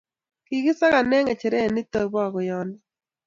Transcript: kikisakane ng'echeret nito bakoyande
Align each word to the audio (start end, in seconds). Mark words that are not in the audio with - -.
kikisakane 0.47 1.17
ng'echeret 1.23 1.69
nito 1.73 2.01
bakoyande 2.13 2.79